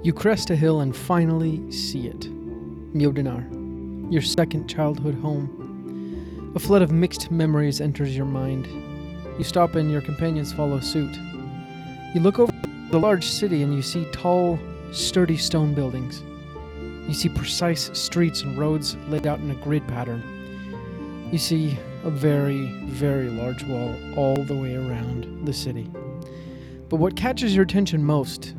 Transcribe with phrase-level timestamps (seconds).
[0.00, 2.20] You crest a hill and finally see it.
[2.94, 6.52] Mjolnir, your second childhood home.
[6.54, 8.68] A flood of mixed memories enters your mind.
[9.38, 11.16] You stop and your companions follow suit.
[12.14, 12.52] You look over
[12.90, 14.58] the large city and you see tall,
[14.92, 16.22] sturdy stone buildings.
[17.08, 20.22] You see precise streets and roads laid out in a grid pattern.
[21.32, 25.90] You see a very, very large wall all the way around the city.
[26.88, 28.54] But what catches your attention most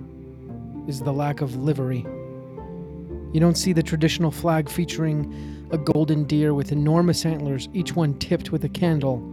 [0.89, 2.05] is the lack of livery.
[3.31, 8.17] You don't see the traditional flag featuring a golden deer with enormous antlers, each one
[8.17, 9.23] tipped with a candle,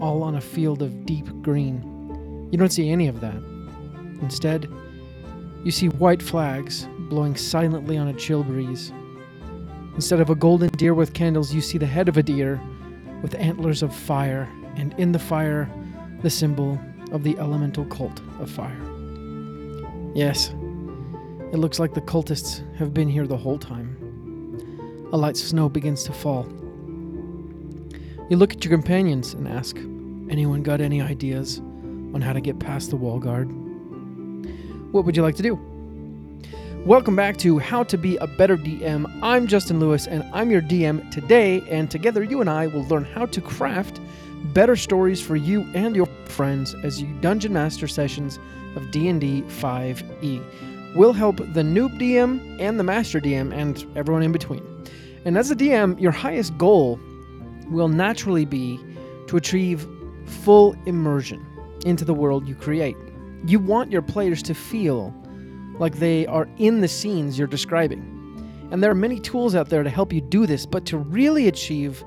[0.00, 2.48] all on a field of deep green.
[2.52, 3.34] You don't see any of that.
[4.22, 4.70] Instead,
[5.64, 8.92] you see white flags blowing silently on a chill breeze.
[9.96, 12.60] Instead of a golden deer with candles, you see the head of a deer
[13.22, 15.68] with antlers of fire, and in the fire,
[16.22, 18.80] the symbol of the elemental cult of fire.
[20.14, 20.54] Yes,
[21.52, 23.98] it looks like the cultists have been here the whole time.
[25.12, 26.46] A light snow begins to fall.
[28.30, 29.76] You look at your companions and ask,
[30.30, 33.50] Anyone got any ideas on how to get past the wall guard?
[34.92, 35.60] What would you like to do?
[36.86, 39.04] Welcome back to How to Be a Better DM.
[39.22, 43.04] I'm Justin Lewis and I'm your DM today, and together you and I will learn
[43.04, 44.00] how to craft
[44.54, 48.38] better stories for you and your friends as you dungeon master sessions
[48.74, 50.71] of D&D 5e.
[50.94, 54.62] We'll help the noob DM and the master DM and everyone in between.
[55.24, 57.00] And as a DM, your highest goal
[57.70, 58.78] will naturally be
[59.28, 59.86] to achieve
[60.26, 61.44] full immersion
[61.86, 62.96] into the world you create.
[63.46, 65.14] You want your players to feel
[65.78, 68.08] like they are in the scenes you're describing.
[68.70, 71.48] And there are many tools out there to help you do this, but to really
[71.48, 72.04] achieve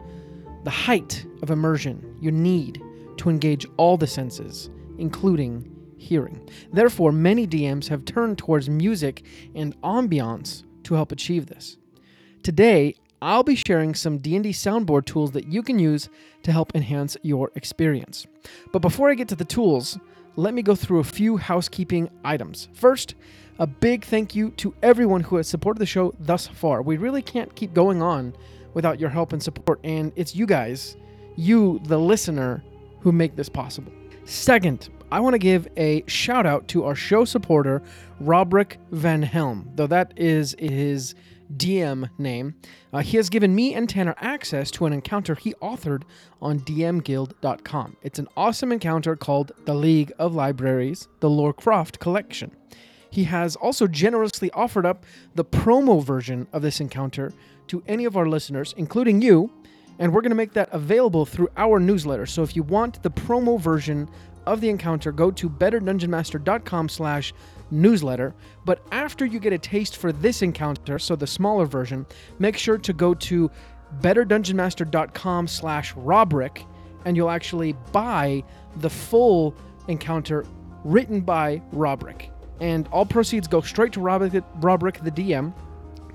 [0.64, 2.82] the height of immersion, you need
[3.18, 5.75] to engage all the senses, including
[6.06, 6.50] hearing.
[6.72, 11.78] Therefore, many DMs have turned towards music and ambiance to help achieve this.
[12.44, 16.10] Today, I'll be sharing some D&D soundboard tools that you can use
[16.44, 18.28] to help enhance your experience.
[18.72, 19.98] But before I get to the tools,
[20.36, 22.68] let me go through a few housekeeping items.
[22.74, 23.16] First,
[23.58, 26.82] a big thank you to everyone who has supported the show thus far.
[26.82, 28.36] We really can't keep going on
[28.74, 30.98] without your help and support, and it's you guys,
[31.38, 32.64] you, the listener,
[33.00, 33.92] who make this possible.
[34.26, 37.82] Second, I want to give a shout out to our show supporter,
[38.22, 41.14] Robrick Van Helm, though that is his
[41.56, 42.56] DM name.
[42.92, 46.04] Uh, he has given me and Tanner access to an encounter he authored
[46.42, 47.98] on DMGuild.com.
[48.02, 52.52] It's an awesome encounter called The League of Libraries, the Lorecroft Collection.
[53.12, 55.06] He has also generously offered up
[55.36, 57.32] the promo version of this encounter
[57.68, 59.52] to any of our listeners, including you,
[60.00, 62.26] and we're going to make that available through our newsletter.
[62.26, 64.10] So if you want the promo version
[64.46, 67.34] of the encounter, go to betterdungeonmaster.com slash
[67.72, 68.34] newsletter.
[68.64, 72.06] But after you get a taste for this encounter, so the smaller version,
[72.40, 73.50] make sure to go to
[74.02, 76.66] betterdungeonmaster.com slash robrick,
[77.06, 78.44] and you'll actually buy
[78.78, 79.56] the full
[79.88, 80.46] encounter
[80.84, 82.30] written by Robrick.
[82.62, 85.54] And all proceeds go straight to Robrick, Robrick the DM.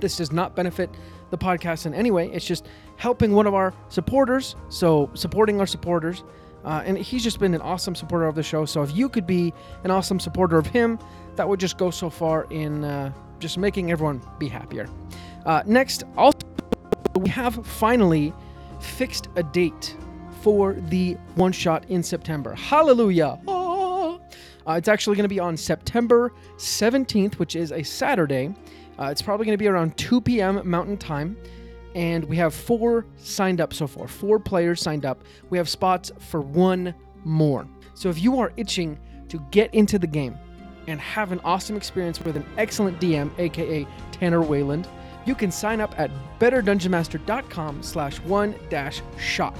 [0.01, 0.91] This does not benefit
[1.31, 2.31] the podcast in any way.
[2.33, 4.57] It's just helping one of our supporters.
[4.69, 6.25] So supporting our supporters.
[6.65, 8.65] Uh, and he's just been an awesome supporter of the show.
[8.65, 9.53] So if you could be
[9.85, 10.99] an awesome supporter of him,
[11.37, 14.89] that would just go so far in uh, just making everyone be happier.
[15.47, 16.41] Uh, next, also,
[17.17, 18.33] we have finally
[18.81, 19.97] fixed a date
[20.43, 22.55] for the one shot in September.
[22.55, 23.39] Hallelujah!
[23.49, 24.19] Ah!
[24.67, 28.55] Uh, it's actually going to be on September 17th, which is a Saturday.
[28.99, 30.61] Uh, it's probably going to be around 2 p.m.
[30.69, 31.37] Mountain Time.
[31.95, 35.23] And we have four signed up so far, four players signed up.
[35.51, 37.67] We have spots for one more.
[37.95, 40.39] So if you are itching to get into the game
[40.87, 44.89] and have an awesome experience with an excellent DM, aka Tanner Wayland,
[45.27, 49.57] you can sign up at betterdungeonmaster.com slash one dash shot.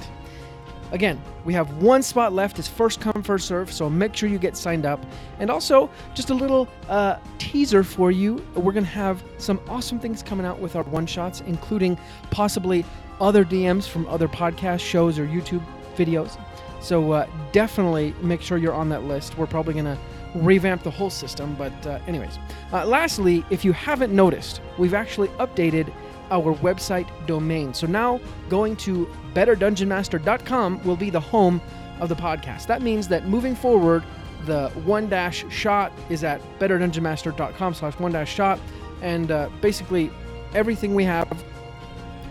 [0.91, 2.59] Again, we have one spot left.
[2.59, 5.03] It's first come, first serve, so make sure you get signed up.
[5.39, 8.45] And also, just a little uh, teaser for you.
[8.55, 11.97] We're going to have some awesome things coming out with our one shots, including
[12.29, 12.85] possibly
[13.21, 15.63] other DMs from other podcast shows or YouTube
[15.95, 16.37] videos.
[16.81, 19.37] So uh, definitely make sure you're on that list.
[19.37, 19.97] We're probably going to
[20.35, 21.55] revamp the whole system.
[21.55, 22.37] But, uh, anyways,
[22.73, 25.93] uh, lastly, if you haven't noticed, we've actually updated
[26.31, 27.73] our website domain.
[27.73, 31.61] So now going to betterdungeonmaster.com will be the home
[31.99, 32.67] of the podcast.
[32.67, 34.03] That means that moving forward,
[34.45, 38.59] the one dash shot is at betterdungeonmaster.com slash one dash shot.
[39.01, 40.11] And uh, basically
[40.53, 41.43] everything we have,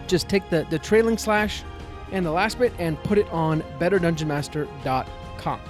[0.06, 1.62] just take the, the trailing slash
[2.12, 5.60] and the last bit and put it on betterdungeonmaster.com.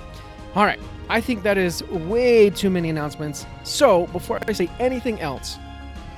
[0.54, 3.46] All right, I think that is way too many announcements.
[3.62, 5.58] So before I say anything else,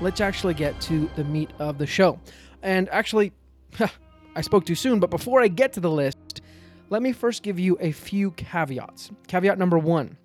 [0.01, 2.19] let's actually get to the meat of the show.
[2.63, 3.33] And actually,
[4.35, 6.41] I spoke too soon, but before I get to the list,
[6.89, 9.11] let me first give you a few caveats.
[9.27, 10.17] Caveat number one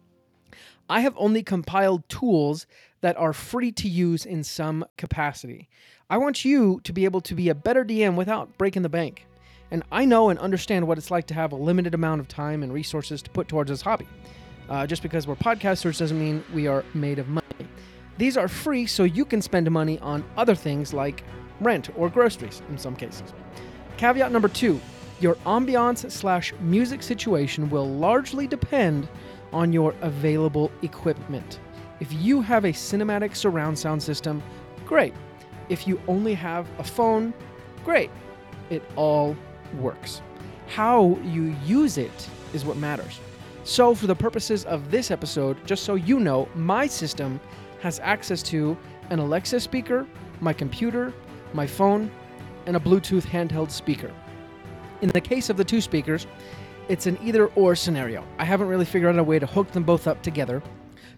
[0.89, 2.65] I have only compiled tools
[3.01, 5.67] that are free to use in some capacity.
[6.09, 9.27] I want you to be able to be a better DM without breaking the bank.
[9.69, 12.63] And I know and understand what it's like to have a limited amount of time
[12.63, 14.07] and resources to put towards this hobby.
[14.69, 17.45] Uh, just because we're podcasters doesn't mean we are made of money.
[18.17, 21.23] These are free so you can spend money on other things like
[21.59, 23.33] rent or groceries in some cases.
[23.97, 24.79] Caveat number two
[25.19, 29.09] your ambiance slash music situation will largely depend
[29.51, 31.59] on your available equipment.
[31.99, 34.43] If you have a cinematic surround sound system,
[34.85, 35.15] great.
[35.69, 37.33] If you only have a phone,
[37.83, 38.11] great.
[38.69, 39.35] It all
[39.79, 40.21] works.
[40.67, 43.19] How you use it is what matters.
[43.63, 47.39] So, for the purposes of this episode, just so you know, my system
[47.81, 48.77] has access to
[49.09, 50.05] an Alexa speaker,
[50.41, 51.13] my computer,
[51.53, 52.11] my phone,
[52.67, 54.11] and a Bluetooth handheld speaker.
[55.01, 56.27] In the case of the two speakers,
[56.89, 58.23] it's an either or scenario.
[58.37, 60.61] I haven't really figured out a way to hook them both up together,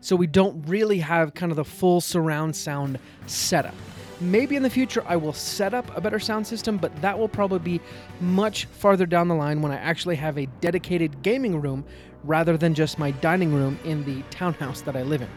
[0.01, 3.75] so we don't really have kind of the full surround sound setup.
[4.21, 7.29] Maybe in the future I will set up a better sound system, but that will
[7.29, 7.81] probably be
[8.19, 11.85] much farther down the line when I actually have a dedicated gaming room
[12.23, 15.29] rather than just my dining room in the townhouse that I live in.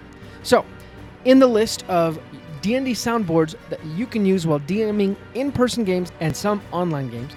[0.43, 0.65] So,
[1.25, 2.19] in the list of
[2.63, 7.33] D&D soundboards that you can use while DMing in-person games and some online games,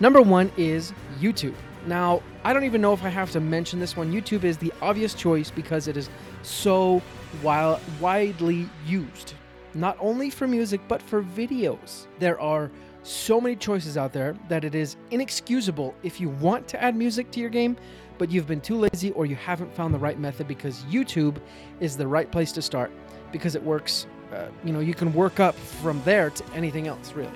[0.00, 1.54] number 1 is YouTube.
[1.86, 4.12] Now, I don't even know if I have to mention this one.
[4.12, 6.10] YouTube is the obvious choice because it is
[6.42, 7.00] so
[7.42, 9.34] wild, widely used
[9.74, 12.06] not only for music, but for videos.
[12.18, 12.70] There are
[13.02, 17.30] so many choices out there that it is inexcusable if you want to add music
[17.32, 17.76] to your game,
[18.16, 21.36] but you've been too lazy or you haven't found the right method because YouTube
[21.80, 22.90] is the right place to start
[23.32, 24.06] because it works.
[24.34, 27.30] Uh, you know, you can work up from there to anything else, really.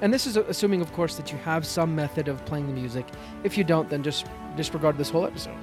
[0.00, 3.06] And this is assuming, of course, that you have some method of playing the music.
[3.44, 4.26] If you don't, then just
[4.56, 5.56] disregard this whole episode.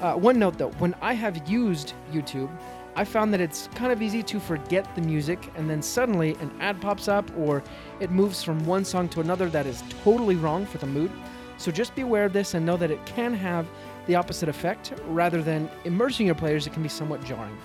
[0.00, 2.50] Uh, one note though, when I have used YouTube,
[2.96, 6.50] I found that it's kind of easy to forget the music and then suddenly an
[6.60, 7.62] ad pops up or
[8.00, 11.10] it moves from one song to another that is totally wrong for the mood.
[11.58, 13.66] So just be aware of this and know that it can have
[14.06, 14.92] the opposite effect.
[15.06, 17.56] Rather than immersing your players, it can be somewhat jarring.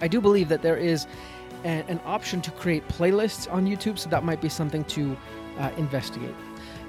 [0.00, 1.06] I do believe that there is
[1.64, 5.16] a, an option to create playlists on YouTube, so that might be something to
[5.58, 6.34] uh, investigate.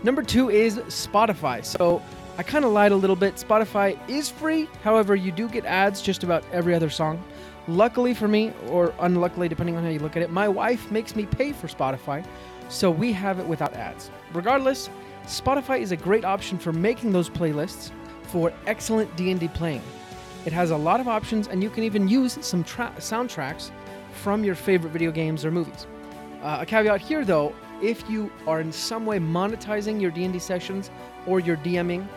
[0.04, 1.64] Number two is Spotify.
[1.64, 2.02] So
[2.38, 3.36] I kind of lied a little bit.
[3.36, 7.24] Spotify is free, however, you do get ads just about every other song.
[7.68, 11.16] Luckily for me, or unluckily, depending on how you look at it, my wife makes
[11.16, 12.26] me pay for Spotify,
[12.70, 14.10] so we have it without ads.
[14.34, 14.90] Regardless,
[15.26, 17.92] Spotify is a great option for making those playlists
[18.24, 19.84] for excellent D&D playing.
[20.46, 23.70] It has a lot of options, and you can even use some tra- soundtracks
[24.12, 25.88] from your favorite video games or movies.
[26.42, 30.92] Uh, a caveat here, though, if you are in some way monetizing your D&D sessions
[31.26, 32.08] or your DMing,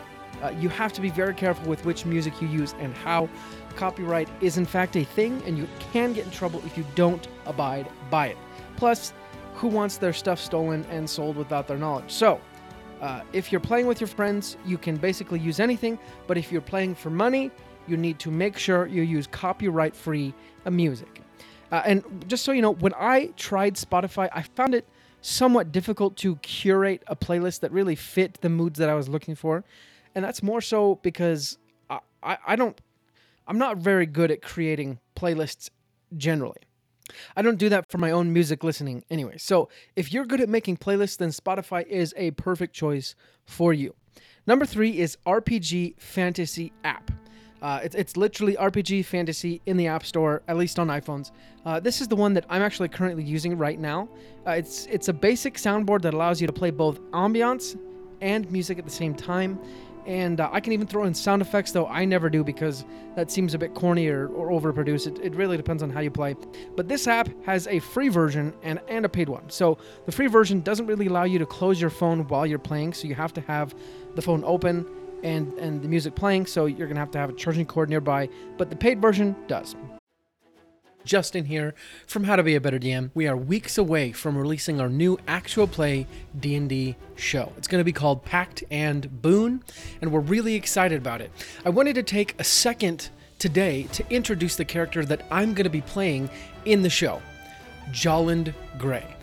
[0.41, 3.29] uh, you have to be very careful with which music you use and how
[3.75, 7.27] copyright is in fact a thing, and you can get in trouble if you don't
[7.45, 8.37] abide by it.
[8.77, 9.13] Plus,
[9.55, 12.11] who wants their stuff stolen and sold without their knowledge?
[12.11, 12.39] So,
[13.01, 16.61] uh, if you're playing with your friends, you can basically use anything, but if you're
[16.61, 17.51] playing for money,
[17.87, 20.33] you need to make sure you use copyright free
[20.69, 21.24] music.
[21.71, 24.85] Uh, and just so you know, when I tried Spotify, I found it
[25.21, 29.35] somewhat difficult to curate a playlist that really fit the moods that I was looking
[29.35, 29.63] for.
[30.13, 31.57] And that's more so because
[31.89, 32.79] I, I, I don't
[33.47, 35.69] I'm not very good at creating playlists
[36.17, 36.61] generally.
[37.35, 39.37] I don't do that for my own music listening anyway.
[39.37, 43.93] So if you're good at making playlists, then Spotify is a perfect choice for you.
[44.47, 47.11] Number three is RPG Fantasy app.
[47.65, 51.31] Uh, it's, it's literally RPG Fantasy in the App Store, at least on iPhones.
[51.65, 54.07] Uh, this is the one that I'm actually currently using right now.
[54.45, 57.75] Uh, it's it's a basic soundboard that allows you to play both ambiance
[58.21, 59.57] and music at the same time.
[60.05, 63.31] And uh, I can even throw in sound effects, though I never do because that
[63.31, 65.07] seems a bit corny or, or overproduced.
[65.07, 66.35] It, it really depends on how you play.
[66.75, 69.49] But this app has a free version and, and a paid one.
[69.49, 72.93] So the free version doesn't really allow you to close your phone while you're playing,
[72.93, 73.73] so you have to have
[74.13, 74.85] the phone open
[75.25, 77.89] and, and the music playing, so you're going to have to have a charging cord
[77.89, 78.29] nearby.
[78.57, 79.75] But the paid version does.
[81.03, 81.73] Justin here
[82.07, 83.11] from How to Be a Better DM.
[83.13, 86.07] We are weeks away from releasing our new actual play
[86.39, 87.51] D&D show.
[87.57, 89.63] It's going to be called Pact and Boon,
[90.01, 91.31] and we're really excited about it.
[91.63, 95.69] I wanted to take a second today to introduce the character that I'm going to
[95.69, 96.29] be playing
[96.65, 97.21] in the show,
[97.91, 99.15] Jolland Gray.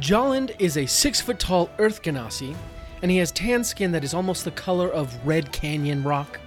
[0.00, 2.56] Jolland is a six foot tall Earth Genasi,
[3.02, 6.40] and he has tan skin that is almost the color of Red Canyon rock.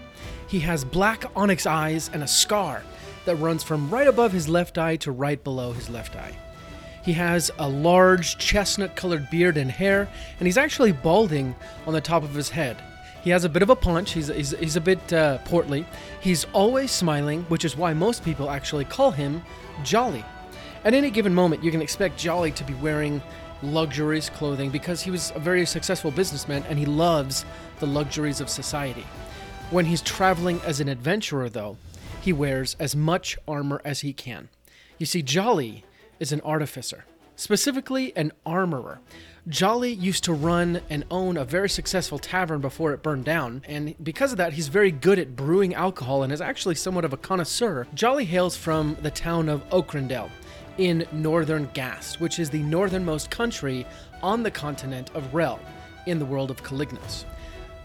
[0.47, 2.83] He has black onyx eyes and a scar
[3.25, 6.35] that runs from right above his left eye to right below his left eye.
[7.03, 10.07] He has a large chestnut colored beard and hair,
[10.39, 11.55] and he's actually balding
[11.87, 12.77] on the top of his head.
[13.23, 15.85] He has a bit of a paunch, he's, he's, he's a bit uh, portly.
[16.21, 19.41] He's always smiling, which is why most people actually call him
[19.83, 20.25] Jolly.
[20.83, 23.21] At any given moment, you can expect Jolly to be wearing
[23.63, 27.45] luxurious clothing because he was a very successful businessman and he loves
[27.79, 29.05] the luxuries of society.
[29.69, 31.77] When he's traveling as an adventurer, though,
[32.21, 34.49] he wears as much armor as he can.
[34.97, 35.83] You see, Jolly
[36.19, 38.99] is an artificer, specifically an armorer.
[39.47, 43.95] Jolly used to run and own a very successful tavern before it burned down, and
[44.03, 47.17] because of that, he's very good at brewing alcohol and is actually somewhat of a
[47.17, 47.87] connoisseur.
[47.95, 50.29] Jolly hails from the town of Oakrendale
[50.77, 53.85] in northern Gast, which is the northernmost country
[54.23, 55.59] on the continent of Rel
[56.05, 57.25] in the world of Calignos.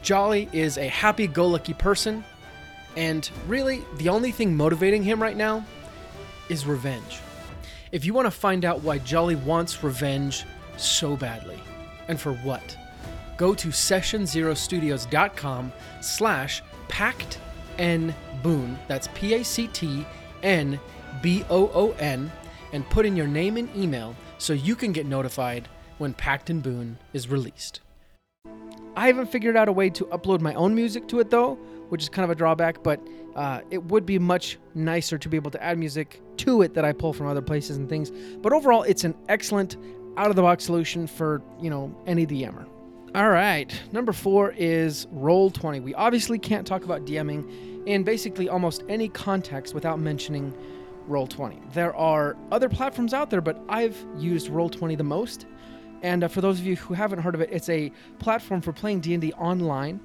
[0.02, 2.25] Jolly is a happy go lucky person,
[2.97, 5.64] and really, the only thing motivating him right now
[6.49, 7.21] is revenge.
[7.93, 10.45] If you want to find out why Jolly wants revenge
[10.76, 11.59] so badly,
[12.09, 12.76] and for what,
[13.37, 17.38] go to sessionzerostudios.com slash pact
[17.78, 19.52] n boon, that's P-A-C-T-N-B-O-O-N,
[22.76, 25.66] and put in your name and email so you can get notified
[25.97, 27.80] when Pact and Boon is released.
[28.95, 31.54] I haven't figured out a way to upload my own music to it though,
[31.88, 33.00] which is kind of a drawback, but
[33.35, 36.85] uh, it would be much nicer to be able to add music to it that
[36.85, 38.11] I pull from other places and things.
[38.42, 39.78] But overall, it's an excellent
[40.18, 42.66] out of the box solution for, you know, any DMer.
[43.14, 45.83] All right, number four is Roll20.
[45.83, 50.52] We obviously can't talk about DMing in basically almost any context without mentioning
[51.09, 51.73] Roll20.
[51.73, 55.47] There are other platforms out there, but I've used Roll20 the most.
[56.03, 58.73] And uh, for those of you who haven't heard of it, it's a platform for
[58.73, 60.01] playing D&D online,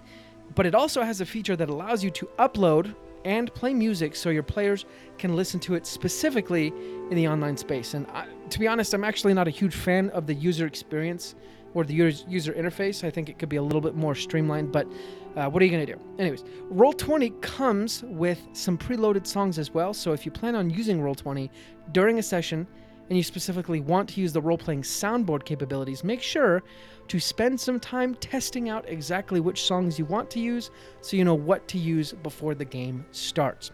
[0.55, 4.29] but it also has a feature that allows you to upload and play music so
[4.29, 4.85] your players
[5.17, 6.67] can listen to it specifically
[7.09, 7.93] in the online space.
[7.93, 11.35] And I, to be honest, I'm actually not a huge fan of the user experience
[11.73, 13.03] or the user interface.
[13.03, 14.87] I think it could be a little bit more streamlined, but
[15.35, 15.99] uh, what are you going to do?
[16.19, 19.93] Anyways, Roll20 comes with some preloaded songs as well.
[19.93, 21.49] So if you plan on using Roll20
[21.91, 22.67] during a session
[23.09, 26.63] and you specifically want to use the role playing soundboard capabilities, make sure
[27.07, 30.69] to spend some time testing out exactly which songs you want to use
[31.01, 33.71] so you know what to use before the game starts.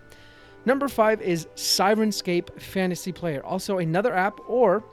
[0.66, 4.84] Number five is Syrinscape Fantasy Player, also another app, or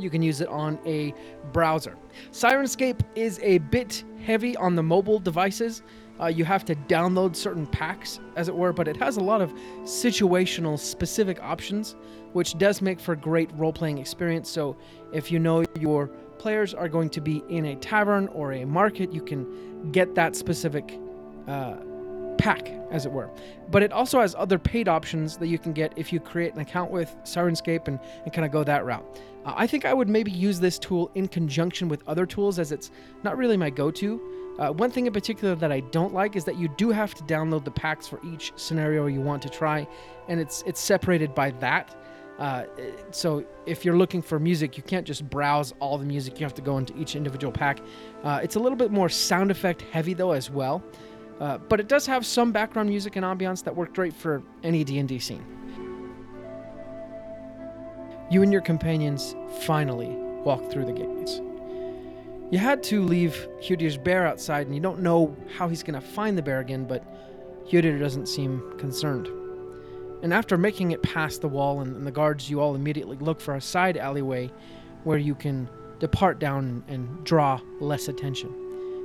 [0.00, 1.14] you can use it on a
[1.52, 1.96] browser.
[2.32, 5.82] Syrinscape is a bit heavy on the mobile devices.
[6.20, 9.40] Uh, you have to download certain packs, as it were, but it has a lot
[9.40, 9.52] of
[9.84, 11.94] situational specific options,
[12.32, 14.50] which does make for great role playing experience.
[14.50, 14.76] So,
[15.12, 19.12] if you know your players are going to be in a tavern or a market,
[19.12, 20.98] you can get that specific
[21.46, 21.76] uh,
[22.38, 23.30] pack, as it were.
[23.70, 26.60] But it also has other paid options that you can get if you create an
[26.60, 29.04] account with Syrinscape and, and kind of go that route.
[29.44, 32.72] Uh, I think I would maybe use this tool in conjunction with other tools as
[32.72, 32.90] it's
[33.22, 34.54] not really my go to.
[34.58, 37.22] Uh, one thing in particular that I don't like is that you do have to
[37.24, 39.86] download the packs for each scenario you want to try,
[40.26, 41.94] and it's it's separated by that.
[42.38, 42.64] Uh,
[43.10, 46.38] so if you're looking for music, you can't just browse all the music.
[46.38, 47.80] You have to go into each individual pack.
[48.22, 50.82] Uh, it's a little bit more sound effect heavy though as well,
[51.40, 54.84] uh, but it does have some background music and ambiance that work great for any
[54.84, 55.44] D&D scene.
[58.30, 60.08] You and your companions finally
[60.44, 61.40] walk through the gates.
[62.50, 66.06] You had to leave Hudir's bear outside, and you don't know how he's going to
[66.06, 67.04] find the bear again, but
[67.66, 69.28] Hudir doesn't seem concerned.
[70.22, 73.40] And after making it past the wall and, and, the guards, you all immediately look
[73.40, 74.50] for a side alleyway
[75.04, 75.68] where you can
[76.00, 78.52] depart down and, and draw less attention.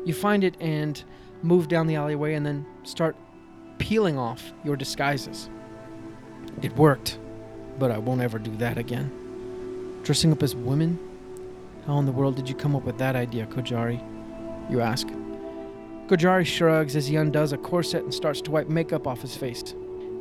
[0.05, 1.03] You find it and
[1.43, 3.15] move down the alleyway and then start
[3.77, 5.50] peeling off your disguises.
[6.62, 7.19] It worked,
[7.77, 9.12] but I won't ever do that again.
[10.03, 10.97] Dressing up as women
[11.85, 14.01] how in the world did you come up with that idea, Kojari?
[14.69, 15.05] You ask.
[16.07, 19.75] Kojari shrugs as he undoes a corset and starts to wipe makeup off his face.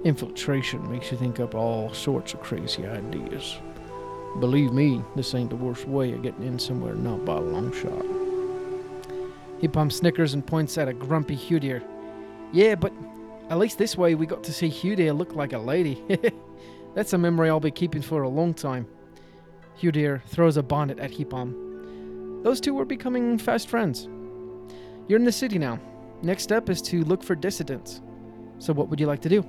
[0.04, 3.58] Infiltration makes you think up all sorts of crazy ideas.
[4.40, 7.72] Believe me, this ain't the worst way of getting in somewhere, not by a long
[7.72, 8.21] shot.
[9.62, 11.82] He pumps Snickers and points at a grumpy Hudir.
[12.52, 12.92] Yeah, but
[13.48, 16.02] at least this way we got to see Hudir look like a lady.
[16.94, 18.88] That's a memory I'll be keeping for a long time.
[19.80, 22.42] Hudir throws a bonnet at Hipam.
[22.42, 24.08] Those two were becoming fast friends.
[25.06, 25.78] You're in the city now.
[26.22, 28.00] Next step is to look for dissidents.
[28.58, 29.44] So, what would you like to do?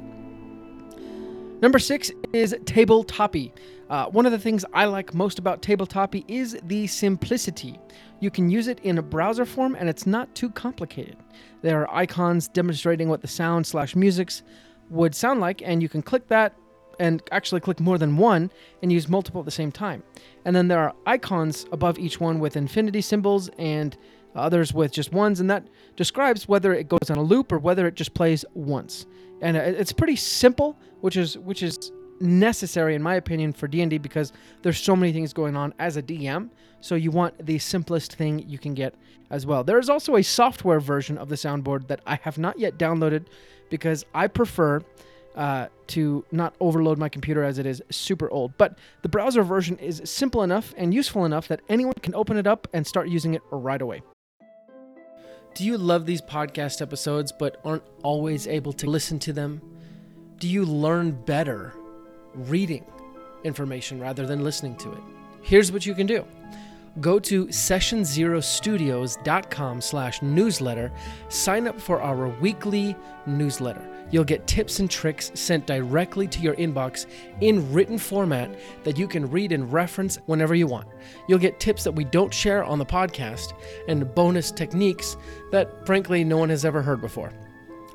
[1.64, 3.54] Number six is Tabletopy.
[3.90, 7.80] Uh, one of the things I like most about Tabletopy is the simplicity.
[8.20, 11.16] You can use it in a browser form and it's not too complicated.
[11.62, 14.44] There are icons demonstrating what the sound slash musics
[14.90, 16.54] would sound like, and you can click that
[17.00, 18.52] and actually click more than one
[18.82, 20.04] and use multiple at the same time.
[20.44, 23.96] And then there are icons above each one with infinity symbols and
[24.36, 27.88] others with just ones, and that describes whether it goes on a loop or whether
[27.88, 29.06] it just plays once.
[29.42, 33.98] And uh, it's pretty simple, which is which is necessary in my opinion for D&D
[33.98, 36.50] because there's so many things going on as a DM.
[36.80, 38.96] So you want the simplest thing you can get
[39.30, 39.64] as well.
[39.64, 43.26] There is also a software version of the soundboard that I have not yet downloaded
[43.70, 44.82] because I prefer
[45.36, 48.56] uh, to not overload my computer as it is super old.
[48.58, 52.48] But the browser version is simple enough and useful enough that anyone can open it
[52.48, 54.02] up and start using it right away.
[55.54, 59.62] Do you love these podcast episodes but aren't always able to listen to them?
[60.40, 61.74] Do you learn better
[62.34, 62.84] reading
[63.44, 65.00] information rather than listening to it?
[65.44, 66.26] Here's what you can do
[67.02, 70.92] go to sessionzerostudios.com slash newsletter
[71.30, 72.96] sign up for our weekly
[73.26, 73.90] newsletter.
[74.12, 77.08] You'll get tips and tricks sent directly to your inbox
[77.42, 80.88] in written format that you can read and reference whenever you want.
[81.28, 83.54] You'll get tips that we don't share on the podcast
[83.88, 85.18] and bonus techniques
[85.52, 87.34] that frankly no one has ever heard before.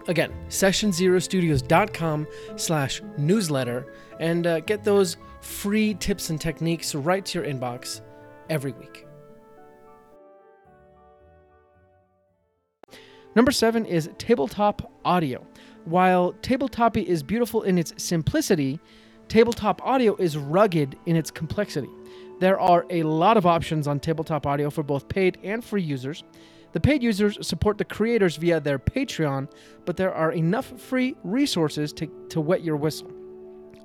[0.08, 2.26] Again sessionzerostudios.com
[2.56, 8.00] slash newsletter and uh, get those free tips and techniques right to your inbox
[8.48, 9.06] every week.
[13.34, 15.46] Number seven is tabletop audio.
[15.84, 18.80] While tabletopy is beautiful in its simplicity,
[19.28, 21.90] tabletop audio is rugged in its complexity.
[22.40, 26.24] There are a lot of options on tabletop audio for both paid and free users.
[26.72, 29.50] The paid users support the creators via their Patreon,
[29.84, 33.10] but there are enough free resources to, to wet your whistle.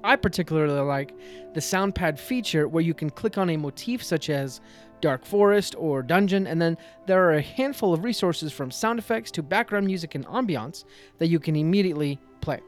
[0.03, 1.15] I particularly like
[1.53, 4.59] the soundpad feature where you can click on a motif such as
[4.99, 9.31] dark forest or dungeon, and then there are a handful of resources from sound effects
[9.31, 10.85] to background music and ambiance
[11.17, 12.59] that you can immediately play.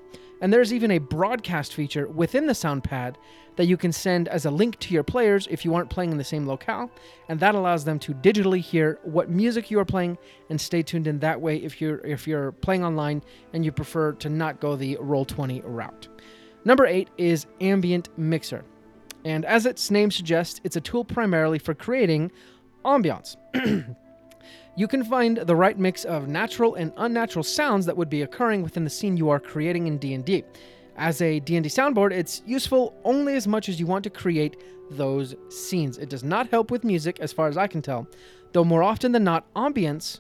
[0.41, 3.15] And there's even a broadcast feature within the soundpad
[3.55, 6.17] that you can send as a link to your players if you aren't playing in
[6.17, 6.91] the same locale,
[7.29, 10.17] and that allows them to digitally hear what music you are playing
[10.49, 14.11] and stay tuned in that way if you're if you're playing online and you prefer
[14.11, 16.09] to not go the Roll20 route.
[16.65, 18.65] Number eight is Ambient Mixer.
[19.23, 22.31] And as its name suggests, it's a tool primarily for creating
[22.83, 23.37] ambiance.
[24.75, 28.63] you can find the right mix of natural and unnatural sounds that would be occurring
[28.63, 30.43] within the scene you are creating in D&D.
[30.97, 35.35] As a D&D soundboard, it's useful only as much as you want to create those
[35.49, 35.97] scenes.
[35.97, 38.07] It does not help with music as far as I can tell,
[38.53, 40.19] though more often than not ambience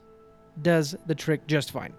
[0.61, 1.93] does the trick just fine.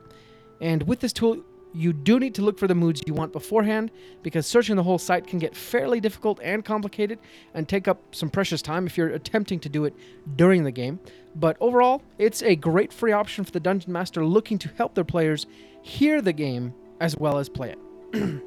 [0.61, 1.43] And with this tool,
[1.77, 3.91] you do need to look for the moods you want beforehand
[4.23, 7.19] because searching the whole site can get fairly difficult and complicated
[7.53, 9.95] and take up some precious time if you're attempting to do it
[10.37, 10.99] during the game.
[11.35, 15.05] But overall, it's a great free option for the Dungeon Master looking to help their
[15.05, 15.47] players
[15.83, 17.79] hear the game as well as play it.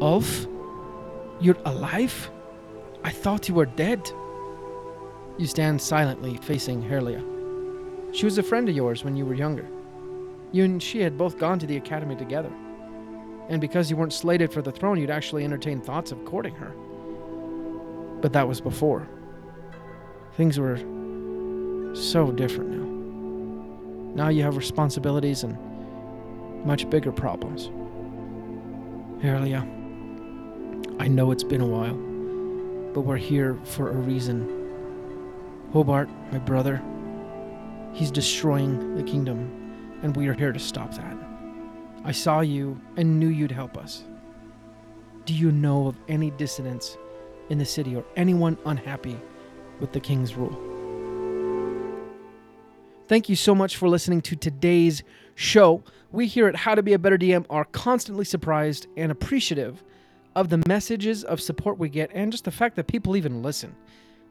[0.00, 0.46] Ulf,
[1.40, 2.30] you're alive?
[3.02, 4.08] I thought you were dead.
[5.36, 7.22] You stand silently facing Herlia.
[8.14, 9.66] She was a friend of yours when you were younger.
[10.52, 12.52] You and she had both gone to the academy together.
[13.48, 16.72] And because you weren't slated for the throne, you'd actually entertain thoughts of courting her.
[18.20, 19.06] But that was before.
[20.34, 20.78] Things were
[21.94, 24.24] so different now.
[24.24, 25.58] Now you have responsibilities and
[26.64, 27.70] much bigger problems.
[29.22, 29.60] Herlia,
[30.98, 31.96] I know it's been a while,
[32.94, 34.48] but we're here for a reason.
[35.72, 36.80] Hobart, my brother,
[37.92, 39.63] he's destroying the kingdom
[40.04, 41.16] and we are here to stop that.
[42.04, 44.04] I saw you and knew you'd help us.
[45.24, 46.98] Do you know of any dissidents
[47.48, 49.18] in the city or anyone unhappy
[49.80, 50.54] with the king's rule?
[53.08, 55.02] Thank you so much for listening to today's
[55.36, 55.82] show.
[56.12, 59.82] We here at How to Be a Better DM are constantly surprised and appreciative
[60.36, 63.74] of the messages of support we get and just the fact that people even listen.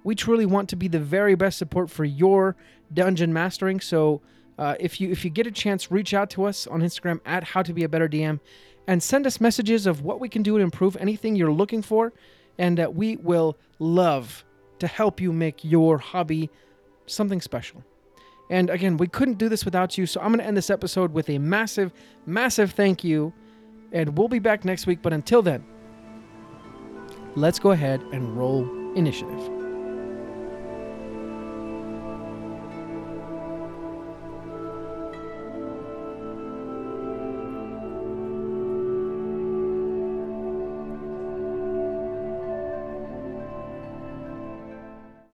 [0.04, 2.56] We truly want to be the very best support for your
[2.94, 4.22] dungeon mastering, so
[4.58, 7.44] uh, if you if you get a chance, reach out to us on Instagram at
[7.44, 8.40] How to Be a Better DM,
[8.88, 12.14] and send us messages of what we can do to improve anything you're looking for,
[12.58, 14.44] and uh, we will love
[14.80, 16.50] to help you make your hobby
[17.06, 17.84] something special.
[18.50, 21.14] And again, we couldn't do this without you, so I'm going to end this episode
[21.14, 21.94] with a massive,
[22.26, 23.34] massive thank you,
[23.92, 25.02] and we'll be back next week.
[25.02, 25.64] But until then,
[27.36, 29.63] let's go ahead and roll initiative.